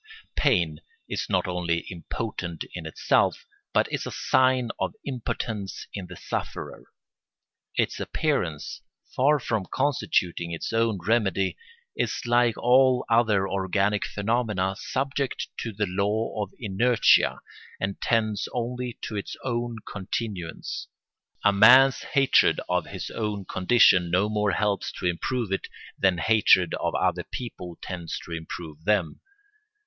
[0.35, 6.15] Pain is not only impotent in itself but is a sign of impotence in the
[6.15, 6.85] sufferer.
[7.75, 8.81] Its appearance,
[9.15, 11.55] far from constituting its own remedy,
[11.95, 17.39] is like all other organic phenomena subject to the law of inertia
[17.79, 20.87] and tends only to its own continuance.
[21.45, 26.73] A man's hatred of his own condition no more helps to improve it than hatred
[26.79, 29.21] of other people tends to improve them.